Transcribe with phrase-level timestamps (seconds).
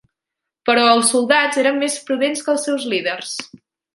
[0.69, 3.37] Però els soldats eren més prudents que els seus líders.